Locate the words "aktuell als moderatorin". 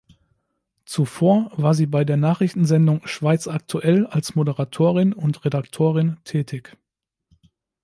3.47-5.13